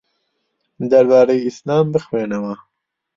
[0.91, 2.53] دەربارەی ئیسلام بخوێنەوە.